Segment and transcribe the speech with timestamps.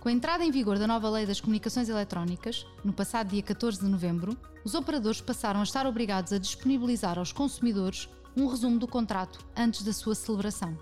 [0.00, 3.80] Com a entrada em vigor da nova Lei das Comunicações Eletrónicas, no passado dia 14
[3.80, 8.86] de novembro, os operadores passaram a estar obrigados a disponibilizar aos consumidores um resumo do
[8.86, 10.78] contrato antes da sua celebração.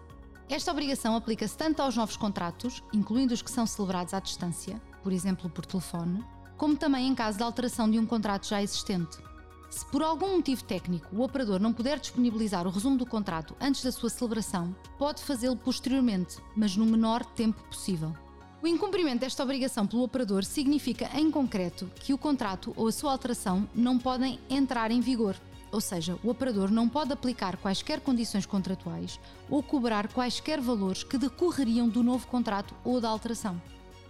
[0.50, 5.12] Esta obrigação aplica-se tanto aos novos contratos, incluindo os que são celebrados à distância, por
[5.12, 6.22] exemplo por telefone,
[6.58, 9.16] como também em caso de alteração de um contrato já existente.
[9.70, 13.82] Se por algum motivo técnico o operador não puder disponibilizar o resumo do contrato antes
[13.82, 18.14] da sua celebração, pode fazê-lo posteriormente, mas no menor tempo possível.
[18.62, 23.12] O incumprimento desta obrigação pelo operador significa, em concreto, que o contrato ou a sua
[23.12, 25.36] alteração não podem entrar em vigor,
[25.70, 31.18] ou seja, o operador não pode aplicar quaisquer condições contratuais ou cobrar quaisquer valores que
[31.18, 33.60] decorreriam do novo contrato ou da alteração.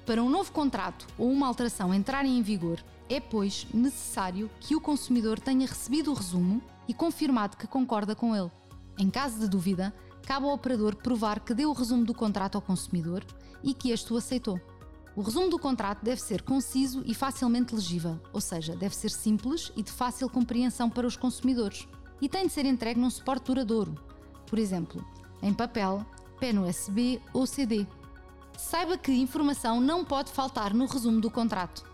[0.07, 4.81] Para um novo contrato ou uma alteração entrarem em vigor, é, pois, necessário que o
[4.81, 8.51] consumidor tenha recebido o resumo e confirmado que concorda com ele.
[8.97, 9.93] Em caso de dúvida,
[10.27, 13.25] cabe ao operador provar que deu o resumo do contrato ao consumidor
[13.63, 14.61] e que este o aceitou.
[15.15, 19.73] O resumo do contrato deve ser conciso e facilmente legível, ou seja, deve ser simples
[19.77, 21.89] e de fácil compreensão para os consumidores,
[22.21, 23.95] e tem de ser entregue num suporte duradouro,
[24.47, 25.03] por exemplo,
[25.41, 26.05] em papel,
[26.39, 27.87] pen USB ou CD.
[28.59, 31.85] Saiba que informação não pode faltar no resumo do contrato.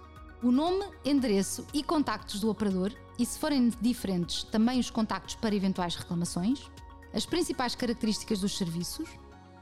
[0.42, 5.54] O nome, endereço e contactos do operador, e se forem diferentes, também os contactos para
[5.54, 6.68] eventuais reclamações,
[7.12, 9.08] as principais características dos serviços,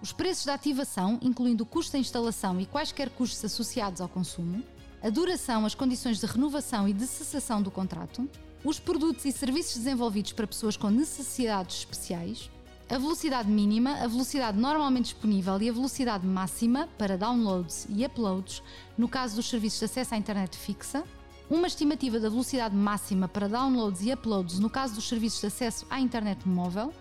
[0.02, 4.62] os preços da ativação, incluindo o custo da instalação e quaisquer custos associados ao consumo,
[5.02, 8.28] a duração, as condições de renovação e de cessação do contrato,
[8.64, 12.50] os produtos e serviços desenvolvidos para pessoas com necessidades especiais,
[12.88, 18.62] a velocidade mínima, a velocidade normalmente disponível e a velocidade máxima para downloads e uploads
[18.98, 21.04] no caso dos serviços de acesso à internet fixa,
[21.48, 25.86] uma estimativa da velocidade máxima para downloads e uploads no caso dos serviços de acesso
[25.88, 26.92] à internet móvel,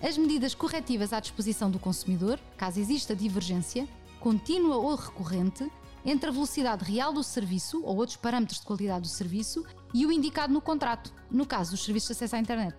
[0.00, 3.88] as medidas corretivas à disposição do consumidor, caso exista divergência,
[4.20, 5.70] contínua ou recorrente,
[6.04, 10.12] entre a velocidade real do serviço ou outros parâmetros de qualidade do serviço e o
[10.12, 12.76] indicado no contrato, no caso dos serviços de acesso à internet.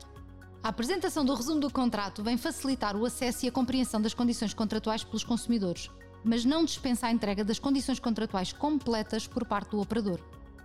[0.64, 4.54] A apresentação do resumo do contrato vem facilitar o acesso e a compreensão das condições
[4.54, 5.90] contratuais pelos consumidores,
[6.24, 10.20] mas não dispensa a entrega das condições contratuais completas por parte do operador.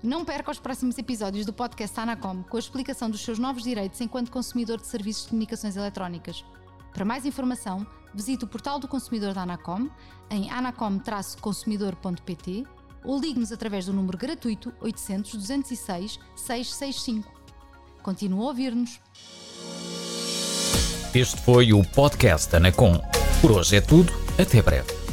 [0.04, 4.02] Não perca os próximos episódios do podcast Anacom com a explicação dos seus novos direitos
[4.02, 6.44] enquanto consumidor de serviços de comunicações eletrónicas.
[6.92, 9.88] Para mais informação, visite o portal do consumidor da Anacom
[10.28, 12.66] em anacom-consumidor.pt
[13.02, 17.32] ou ligue-nos através do número gratuito 800 206 665.
[18.02, 19.00] Continue a ouvir-nos.
[21.14, 23.00] Este foi o podcast Anacom.
[23.40, 24.12] Por hoje é tudo.
[24.38, 25.03] Até breve.